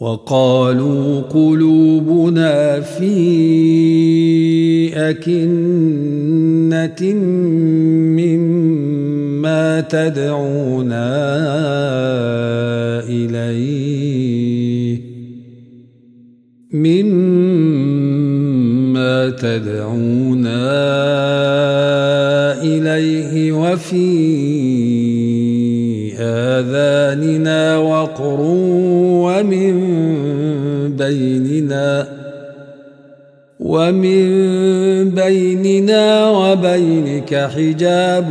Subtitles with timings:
[0.00, 3.16] وقالوا قلوبنا في
[5.10, 7.02] أكنة
[8.20, 11.16] مما تدعونا
[13.08, 15.00] إليه
[16.72, 17.56] مما
[19.30, 20.66] تدعونا
[22.62, 24.35] إليه وفي
[26.58, 28.40] آذاننا وقر
[29.26, 29.74] ومن
[30.96, 32.08] بيننا
[33.60, 34.24] ومن
[35.10, 38.28] بيننا وبينك حجاب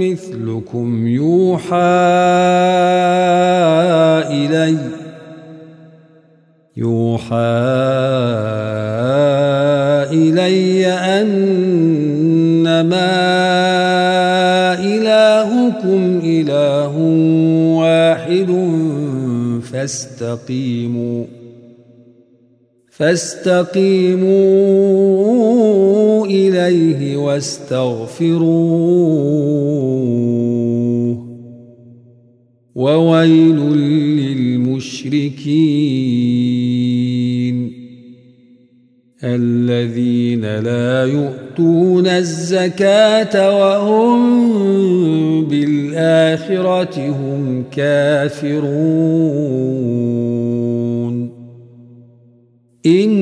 [0.01, 1.77] مثلكم يوحى
[4.33, 4.79] إلي.
[6.77, 7.37] يوحى
[10.13, 11.43] إلي أنما
[14.81, 16.97] إلهكم إله
[17.77, 18.51] واحد
[19.73, 21.25] فاستقيموا
[22.91, 24.33] فاستقيموا
[27.33, 28.53] واستغفروه.
[32.75, 33.57] وويل
[34.17, 35.43] للمشركين
[39.25, 44.23] الذين لا يؤتون الزكاة وهم
[45.45, 48.93] بالآخرة هم كافرون.
[52.87, 53.22] إن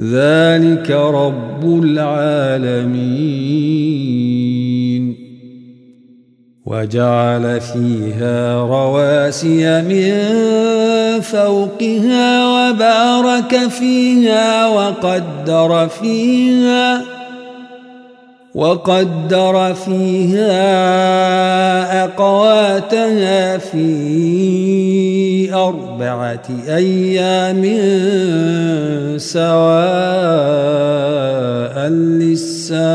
[0.00, 3.36] ذلك رب العالمين.
[6.66, 10.12] وجعل فيها رواسي من
[11.20, 17.15] فوقها وبارك فيها وقدر فيها
[18.56, 20.64] وقدر فيها
[22.04, 27.62] أقواتها في أربعة أيام
[29.18, 29.76] سواء
[32.24, 32.86] للسائلين.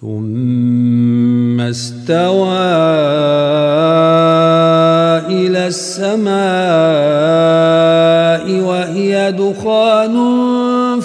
[0.00, 2.96] ثم استوى
[5.66, 6.65] السماء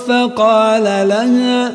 [0.08, 1.72] فقال لها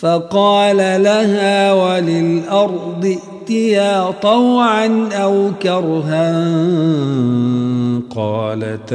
[0.00, 6.44] فقال لها وللأرض ائتيا طوعا أو كرها؟
[8.16, 8.94] قالتا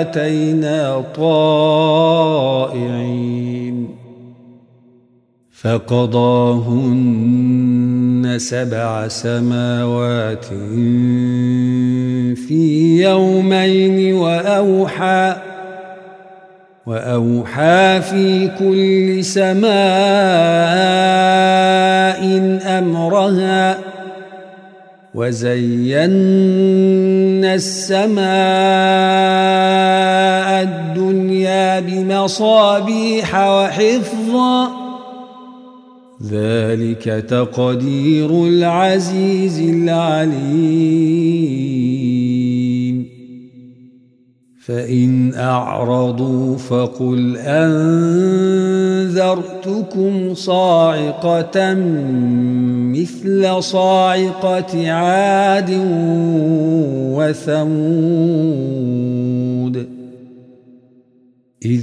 [0.00, 2.40] أتينا طائعين.
[5.62, 7.20] فقضاهن
[8.38, 10.46] سبع سماوات
[12.34, 15.36] في يومين وأوحى
[16.86, 19.70] وأوحى في كل سماء
[22.78, 23.78] أمرها
[25.14, 26.00] وزينا
[27.54, 28.22] السماء
[30.62, 34.79] الدنيا بمصابيح وحفظا
[36.28, 41.20] ذلك تقدير العزيز العليم.
[44.64, 47.84] فإن أعرضوا فقل أنذرتكم
[50.34, 51.74] صاعقة
[52.94, 55.70] مثل صاعقة عاد
[57.16, 58.80] وثمود.
[61.64, 61.82] إذ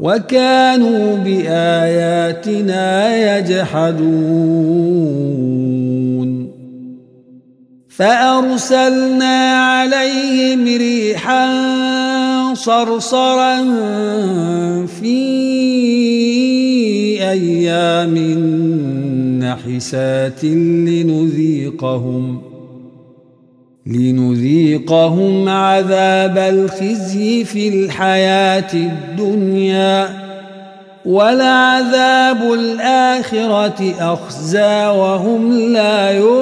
[0.00, 2.88] وكانوا بآياتنا
[3.38, 4.00] يجحدون.
[7.88, 11.48] فأرسلنا عليهم ريحا
[12.54, 13.64] صرصرا
[14.86, 15.20] في
[17.30, 18.18] أيام
[19.42, 22.49] نحسات لنذيقهم.
[23.90, 30.08] لنذيقهم عذاب الخزي في الحياة الدنيا
[31.04, 36.40] ولعذاب الآخرة أخزى وهم لا ينصرون.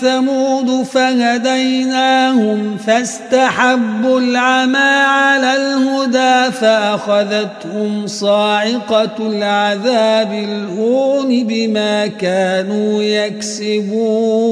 [0.00, 14.50] ثمود فهديناهم فاستحبوا العمى على الهدى فأخذتهم صاعقة العذاب الهون بما كانوا يكسبون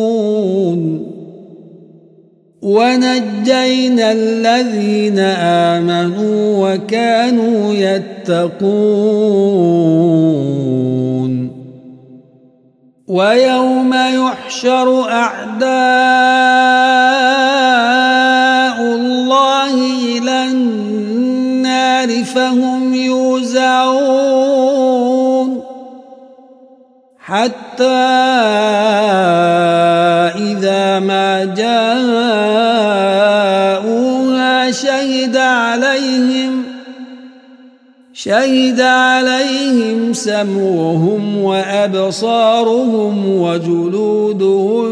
[2.62, 5.18] ونجينا الذين
[5.78, 9.48] آمنوا وكانوا يتقون
[13.08, 15.68] ويوم يحشر أعداء
[18.80, 19.74] الله
[20.18, 24.08] إلى النار فهم يوزعون
[27.20, 27.84] حتى
[30.36, 31.90] إذا ما جاءوها
[34.70, 36.77] شهد عليهم
[38.18, 44.88] شهد عليهم سمعهم وأبصارهم وجلودهم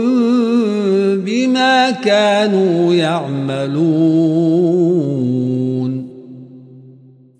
[1.26, 4.06] بما كانوا يعملون.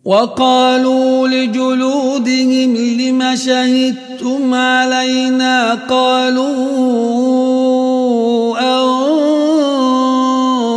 [0.04, 6.46] وقالوا لجلودهم لم شهدتم علينا؟ قالوا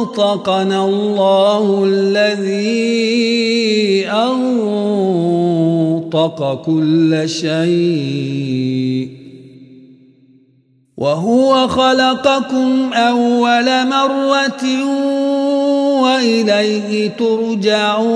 [0.02, 3.00] أنطقنا الله الذي
[4.08, 4.59] أنطق
[6.66, 9.10] كل شيء.
[10.98, 14.86] وهو خلقكم أول مرة
[16.02, 18.10] وإليه ترجعون.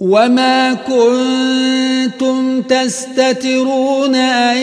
[0.00, 4.58] وما كنتم تستترون أن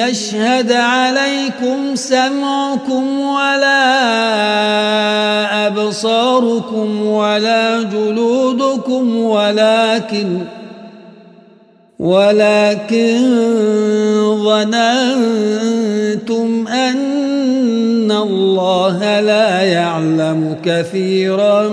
[0.00, 4.06] يشهد عليكم سمعكم ولا
[5.66, 10.38] أبصاركم ولا جلودكم ولكن
[11.98, 13.18] ولكن
[14.44, 15.48] ظننتم
[16.68, 21.68] أن الله لا يعلم كثيرا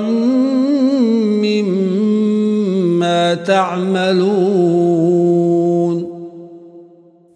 [1.41, 2.16] مما
[3.33, 5.07] تعملون.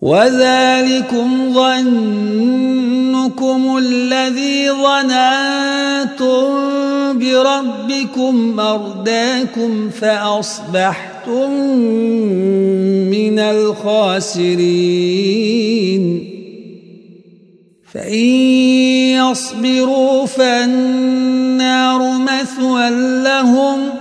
[0.01, 6.47] وذلكم ظنكم الذي ظننتم
[7.19, 11.51] بربكم أرداكم فأصبحتم
[13.11, 14.61] من الخاسرين.
[17.93, 18.25] فإن
[19.15, 22.89] يصبروا فالنار مثوى
[23.23, 24.00] لهم.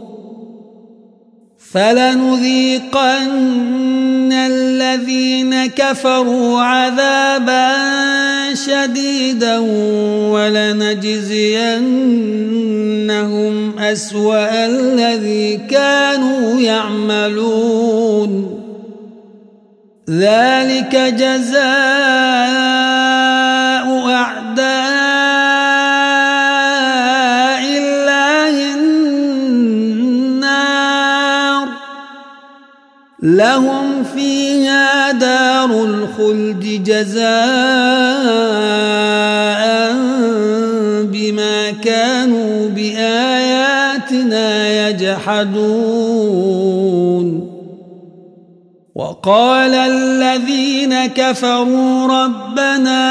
[1.73, 3.31] فلنذيقن
[4.33, 7.71] الذين كفروا عذابا
[8.53, 9.57] شديدا
[10.31, 11.39] ولنجزينهم
[13.79, 18.57] أسوأ الذي كانوا يعملون.
[20.09, 22.71] ذلك جزاء
[33.21, 37.21] لهم فيها دار الخلد جزاء
[41.05, 44.09] بما كانوا بآياتنا
[44.89, 46.31] يجحدون.
[48.95, 53.01] وقال الذين كفروا ربنا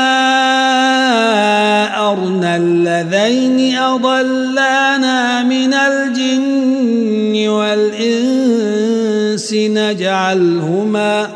[2.10, 8.89] أرنا الذين أضلانا من الجن والإنس
[9.54, 11.30] نجعلهما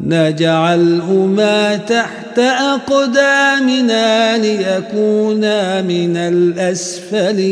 [0.00, 7.50] نجعلهما تحت أقدامنا ليكونا من الأسفلين.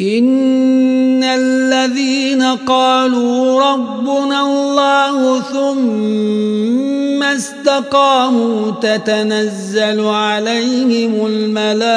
[0.00, 11.92] إن الذين قالوا ربنا الله ثم استقاموا تتنزل عليهم الملائكة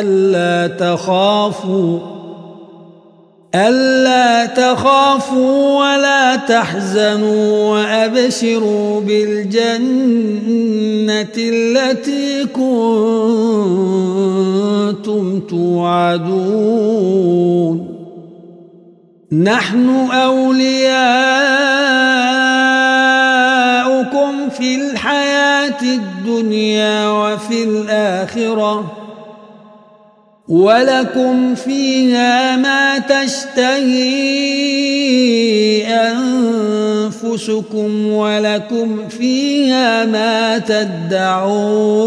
[0.00, 2.17] ألا تخافوا
[3.58, 10.38] ألا تخافوا ولا تحزنوا وأبشروا بالجنة
[11.38, 13.40] التي كنتم
[15.40, 16.78] توعدون.
[19.32, 20.88] نحن أولياؤكم
[24.50, 28.97] في الحياة الدنيا وفي الآخرة.
[30.48, 33.98] ولكم فيها ما تشتهي
[37.06, 41.98] أنفسكم ولكم فيها ما تدعون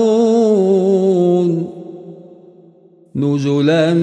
[3.15, 3.93] نزلا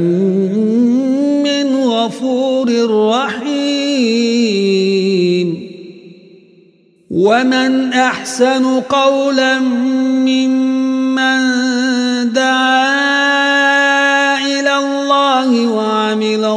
[1.42, 2.70] من غفور
[3.10, 3.58] رحيم
[7.10, 9.58] ومن أحسن قولا
[10.28, 11.38] ممن
[12.32, 13.07] دعا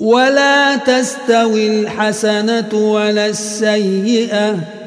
[0.00, 4.81] ولا تستوي الحسنة ولا السيئة.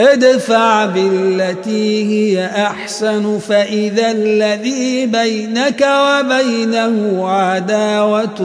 [0.00, 8.40] ادفع بالتي هي أحسن فإذا الذي بينك وبينه عداوة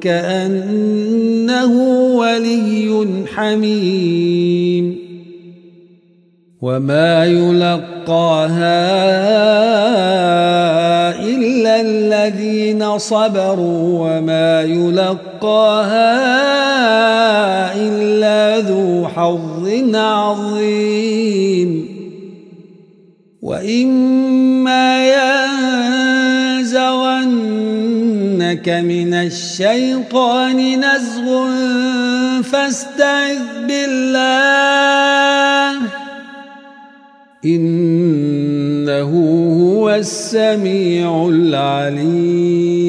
[0.00, 1.72] كأنه
[2.16, 4.96] ولي حميم.
[6.62, 8.82] وما يلقاها
[11.82, 16.12] الذين صبروا وما يلقاها
[17.74, 21.70] إلا ذو حظ عظيم.
[23.42, 25.02] وإما
[26.62, 31.50] ينزغنك من الشيطان نزغ
[32.42, 35.78] فاستعذ بالله
[37.44, 39.12] إنه
[39.58, 39.61] هو
[39.96, 42.82] السميع العليم.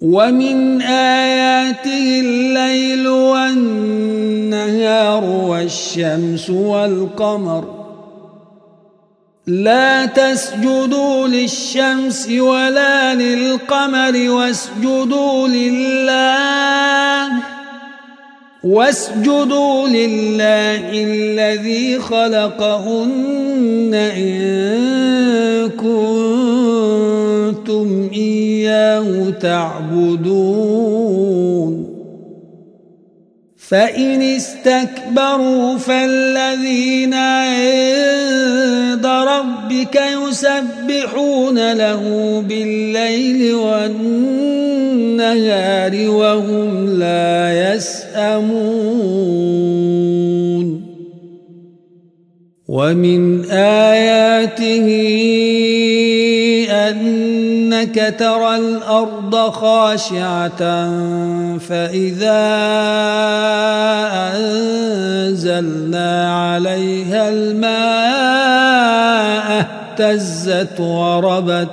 [0.00, 7.78] ومن آياته الليل والنهار والشمس والقمر.
[9.46, 17.28] لا تسجدوا للشمس ولا للقمر واسجدوا لله.
[18.64, 27.08] واسجدوا لله الذي خلقهن إن كنتم
[28.14, 31.07] إياه تعبدون.
[33.68, 42.02] فإن استكبروا فالذين عند ربك يسبحون له
[42.48, 44.88] بالليل والنهار
[46.10, 48.68] وهم لا يسأمون.
[52.68, 54.88] ومن آياته
[57.78, 60.58] أنك ترى الأرض خاشعة
[61.58, 62.46] فإذا
[64.36, 66.10] أنزلنا
[66.44, 67.68] عليها الماء
[69.60, 71.68] اهتزت وربت.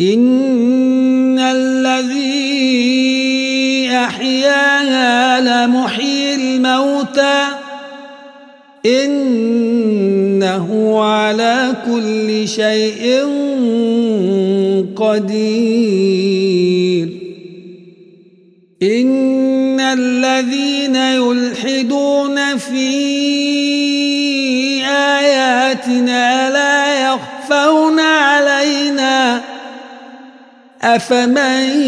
[0.00, 2.68] إن الذي
[3.96, 7.44] أحياها لمحيي الموتى.
[8.86, 10.68] إنه
[11.00, 13.24] على كل شيء
[14.96, 16.38] قدير.
[18.82, 22.88] إن الذين يلحدون في
[24.86, 27.77] آياتنا لا يخفون
[30.96, 31.82] أفمن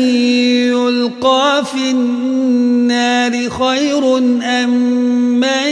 [0.68, 4.70] يلقى في النار خير أم
[5.40, 5.68] من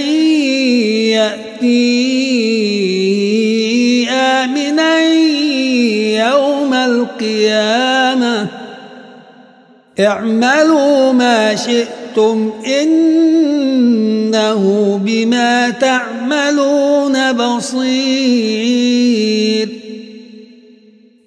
[1.12, 2.08] يأتي
[4.10, 5.00] آمنا
[6.28, 8.48] يوم القيامة؟
[10.00, 14.62] اعملوا ما شئتم إنه
[15.04, 18.88] بما تعملون بصير.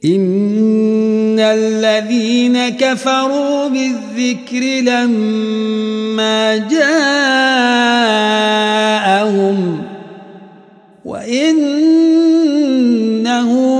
[0.05, 1.10] إن
[1.41, 4.59] الذين كفروا بالذكر
[4.91, 7.01] لما جاءهم
[11.05, 11.81] وإنه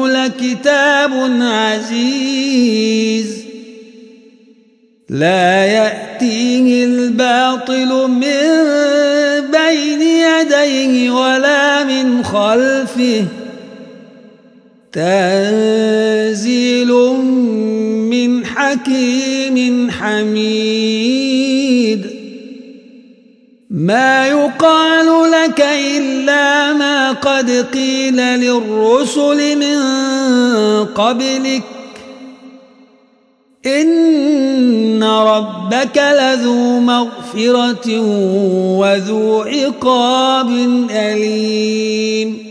[0.07, 3.41] لكتاب عزيز
[5.09, 8.71] لا يأتيه الباطل من
[9.51, 13.25] بين يديه ولا من خلفه
[14.91, 15.80] تنزيل
[18.27, 21.21] من حكيم حميد.
[23.69, 29.77] ما يقال لك إلا ما قد قيل للرسل من
[30.85, 31.63] قبلك.
[33.65, 37.99] إن ربك لذو مغفرة
[38.79, 40.49] وذو عقاب
[40.91, 42.50] أليم.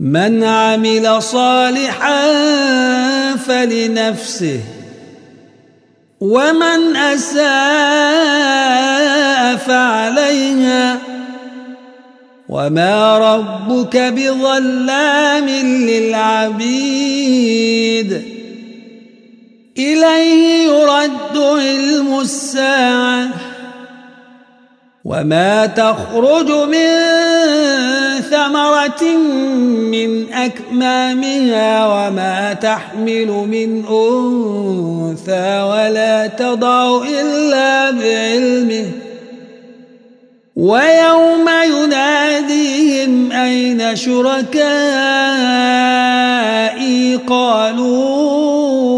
[0.00, 2.26] من عمل صالحا
[3.36, 4.60] فلنفسه.
[6.20, 7.48] ومن أساء
[9.56, 10.98] فعليها.
[12.48, 15.48] وما ربك بظلام
[15.88, 16.98] للعبيد.
[19.78, 23.28] إليه يرد علم الساعة.
[25.04, 26.88] وما تخرج من
[28.30, 29.16] ثمرة
[29.66, 38.90] من أكمامها وما تحمل من أنثى ولا تضع إلا بعلمه.
[40.56, 45.48] ويوم يناديهم أين شركائي؟
[47.28, 48.97] قالوا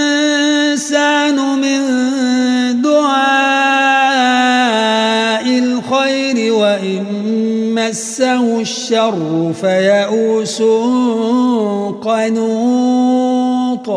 [7.91, 10.61] مسه الشر فيئوس
[12.01, 13.87] قنوط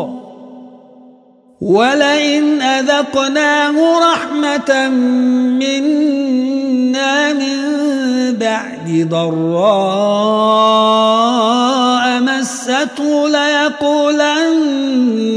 [1.61, 4.89] ولئن أذقناه رحمة
[5.59, 7.57] منا من
[8.37, 10.45] بعد ضراء
[12.21, 14.61] مسته ليقولن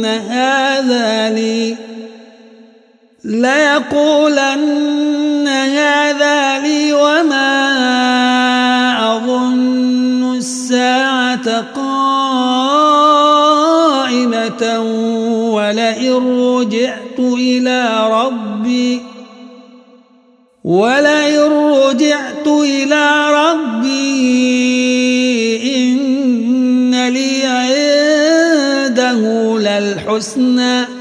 [0.04, 1.76] هذا لي
[3.24, 5.17] ليقولن
[11.34, 11.60] الساعة
[14.24, 14.80] قائمة
[15.54, 19.02] ولئن رجعت إلى ربي
[20.64, 24.08] ولئن رجعت إلى ربي
[25.76, 29.20] إن لي عنده
[29.58, 30.97] للحسنى.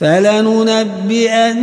[0.00, 1.58] فلننبئن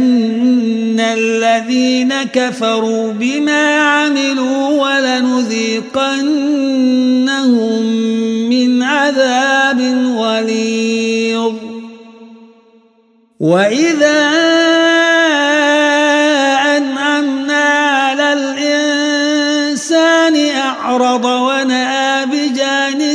[1.00, 5.86] الذين كفروا بما عملوا ولنذيقنهم
[8.50, 9.82] من عذاب
[10.18, 11.54] غليظ
[13.40, 14.32] وإذا
[16.78, 23.15] أنعمنا على الإنسان أعرض ونأى بجانبه